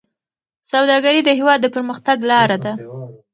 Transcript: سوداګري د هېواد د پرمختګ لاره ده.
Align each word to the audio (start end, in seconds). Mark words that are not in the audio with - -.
سوداګري 0.71 1.21
د 1.23 1.29
هېواد 1.39 1.59
د 1.61 1.67
پرمختګ 1.75 2.17
لاره 2.31 2.57
ده. 2.63 2.73